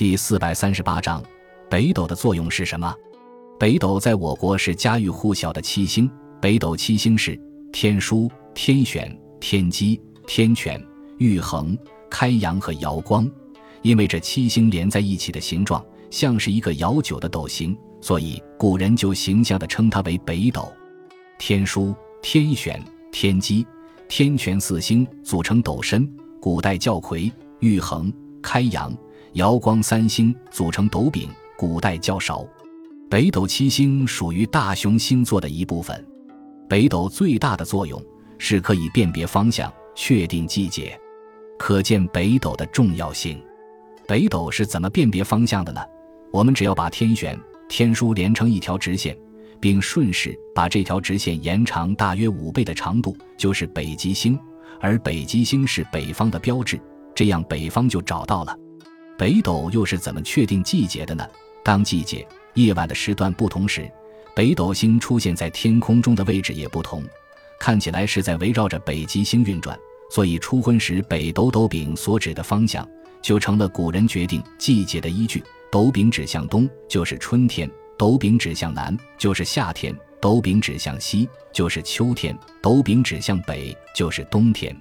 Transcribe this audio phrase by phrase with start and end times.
[0.00, 1.22] 第四百三十八章，
[1.68, 2.90] 北斗的作用是什么？
[3.58, 6.10] 北斗在我国是家喻户晓的七星。
[6.40, 7.38] 北斗七星是
[7.70, 10.82] 天枢、天选、天机、天权、
[11.18, 11.76] 玉衡、
[12.08, 13.30] 开阳和瑶光。
[13.82, 20.66] 因为这七星连在一起的形状像是一个摇酒的斗形，所以古人就形象地称它为北斗。
[21.38, 22.82] 天枢、天选、
[23.12, 23.66] 天机、
[24.08, 26.10] 天权四星组成斗身，
[26.40, 28.10] 古代叫魁；玉衡、
[28.40, 28.96] 开阳。
[29.34, 32.44] 瑶光三星组成斗柄，古代较少。
[33.08, 36.04] 北斗七星属于大熊星座的一部分。
[36.68, 38.02] 北斗最大的作用
[38.38, 40.98] 是可以辨别方向、确定季节，
[41.56, 43.40] 可见北斗的重要性。
[44.08, 45.80] 北斗是怎么辨别方向的呢？
[46.32, 49.16] 我们只要把天选、天枢连成一条直线，
[49.60, 54.36] 并顺势把这条直线延长大约五倍的长度，就是北极星。
[54.80, 56.80] 而北极星是北方的标志，
[57.14, 58.56] 这样北方就找到了。
[59.20, 61.28] 北斗又是怎么确定季节的呢？
[61.62, 63.86] 当季节夜晚的时段不同时，
[64.34, 67.04] 北斗星出现在天空中的位置也不同，
[67.58, 69.78] 看起来是在围绕着北极星运转，
[70.10, 72.88] 所以初昏时北斗斗柄所指的方向
[73.20, 75.44] 就成了古人决定季节的依据。
[75.70, 84.74] 斗柄指向东就是春天，斗柄指向南就是夏天，斗柄指向西就是秋天，斗柄指向北就是冬天。